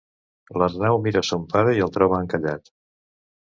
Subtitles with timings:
[0.61, 2.75] L'Arnau mira son pare i el troba encallat.